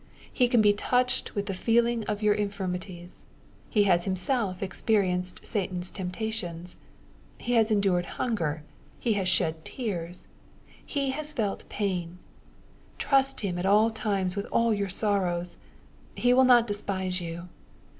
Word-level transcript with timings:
He 0.33 0.47
can 0.47 0.63
be 0.63 0.73
touched 0.73 1.35
with 1.35 1.45
the 1.45 1.53
feeling 1.53 2.03
of 2.05 2.23
your 2.23 2.33
infirmities. 2.33 3.23
He 3.69 3.83
has 3.83 4.05
Himself 4.05 4.63
experienced 4.63 5.45
Satan's 5.45 5.91
temptations. 5.91 6.75
He 7.37 7.53
has 7.53 7.69
endured 7.69 8.07
hunger. 8.17 8.63
He 8.99 9.13
has 9.13 9.29
shed 9.29 9.63
tears. 9.63 10.27
He 10.83 11.11
has 11.11 11.33
felt 11.33 11.69
pain. 11.69 12.17
Trust 12.97 13.41
Him 13.41 13.59
at 13.59 13.65
all 13.67 13.91
times 13.91 14.35
with 14.35 14.47
all 14.47 14.73
your 14.73 14.89
sorrows. 14.89 15.59
He 16.15 16.33
will 16.33 16.45
not 16.45 16.65
despise 16.65 17.21
you. 17.21 17.47